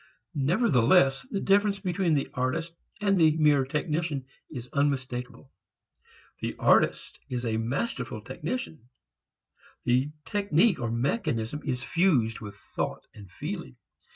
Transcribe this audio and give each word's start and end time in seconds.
Nevertheless 0.33 1.21
the 1.29 1.39
difference 1.39 1.79
between 1.79 2.15
the 2.15 2.29
artist 2.33 2.73
and 3.01 3.21
the 3.21 3.37
mere 3.37 3.63
technician 3.63 4.25
is 4.49 4.67
unmistakeable. 4.73 5.51
The 6.39 6.55
artist 6.57 7.19
is 7.29 7.45
a 7.45 7.57
masterful 7.57 8.21
technician. 8.21 8.89
The 9.83 10.09
technique 10.25 10.79
or 10.79 10.89
mechanism 10.89 11.61
is 11.63 11.83
fused 11.83 12.39
with 12.39 12.55
thought 12.55 13.05
and 13.13 13.29
feeling. 13.29 13.75